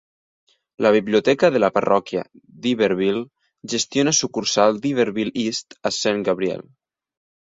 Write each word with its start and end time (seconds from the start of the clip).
La 0.85 0.91
biblioteca 0.95 1.49
de 1.55 1.59
la 1.63 1.69
parròquia 1.75 2.23
d'Iberville 2.63 3.21
gestiona 3.75 4.15
sucursal 4.21 4.81
d'Iberville 4.87 5.37
East 5.47 5.79
a 5.91 5.93
Saint 6.03 6.25
Gabriel. 6.31 6.65